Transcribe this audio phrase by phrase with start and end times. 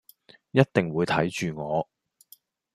[0.49, 1.87] 一定會睇住我